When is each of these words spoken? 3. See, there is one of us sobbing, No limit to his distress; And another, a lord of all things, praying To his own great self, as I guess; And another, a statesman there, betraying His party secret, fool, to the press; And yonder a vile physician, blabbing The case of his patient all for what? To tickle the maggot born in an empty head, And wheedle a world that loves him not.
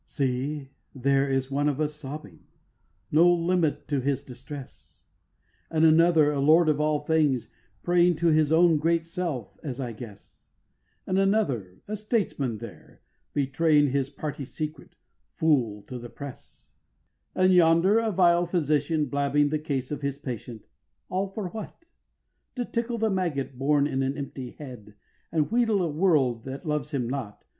3. 0.07 0.07
See, 0.07 0.69
there 0.95 1.29
is 1.29 1.51
one 1.51 1.69
of 1.69 1.79
us 1.79 1.93
sobbing, 1.93 2.39
No 3.11 3.31
limit 3.31 3.87
to 3.89 4.01
his 4.01 4.23
distress; 4.23 4.97
And 5.69 5.85
another, 5.85 6.31
a 6.31 6.39
lord 6.39 6.69
of 6.69 6.81
all 6.81 7.01
things, 7.01 7.49
praying 7.83 8.15
To 8.15 8.29
his 8.29 8.51
own 8.51 8.77
great 8.77 9.05
self, 9.05 9.59
as 9.61 9.79
I 9.79 9.91
guess; 9.91 10.47
And 11.05 11.19
another, 11.19 11.83
a 11.87 11.95
statesman 11.95 12.57
there, 12.57 13.03
betraying 13.35 13.91
His 13.91 14.09
party 14.09 14.43
secret, 14.43 14.95
fool, 15.35 15.83
to 15.83 15.99
the 15.99 16.09
press; 16.09 16.71
And 17.35 17.53
yonder 17.53 17.99
a 17.99 18.09
vile 18.11 18.47
physician, 18.47 19.05
blabbing 19.05 19.49
The 19.49 19.59
case 19.59 19.91
of 19.91 20.01
his 20.01 20.17
patient 20.17 20.65
all 21.09 21.27
for 21.27 21.49
what? 21.49 21.85
To 22.55 22.65
tickle 22.65 22.97
the 22.97 23.11
maggot 23.11 23.59
born 23.59 23.85
in 23.85 24.01
an 24.01 24.17
empty 24.17 24.49
head, 24.57 24.95
And 25.31 25.51
wheedle 25.51 25.83
a 25.83 25.87
world 25.89 26.43
that 26.45 26.65
loves 26.65 26.89
him 26.89 27.07
not. 27.07 27.45